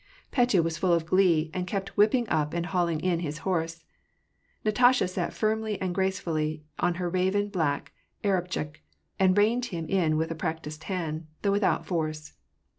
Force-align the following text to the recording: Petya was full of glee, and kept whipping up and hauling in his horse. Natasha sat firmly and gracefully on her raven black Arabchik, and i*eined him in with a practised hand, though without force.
Petya 0.31 0.63
was 0.63 0.79
full 0.79 0.93
of 0.93 1.05
glee, 1.05 1.51
and 1.53 1.67
kept 1.67 1.95
whipping 1.95 2.27
up 2.27 2.55
and 2.55 2.65
hauling 2.65 2.99
in 3.01 3.19
his 3.19 3.37
horse. 3.45 3.83
Natasha 4.65 5.07
sat 5.07 5.31
firmly 5.31 5.79
and 5.79 5.93
gracefully 5.93 6.63
on 6.79 6.95
her 6.95 7.07
raven 7.07 7.49
black 7.49 7.91
Arabchik, 8.23 8.81
and 9.19 9.37
i*eined 9.37 9.65
him 9.65 9.85
in 9.87 10.17
with 10.17 10.31
a 10.31 10.33
practised 10.33 10.85
hand, 10.85 11.27
though 11.43 11.51
without 11.51 11.85
force. 11.85 12.33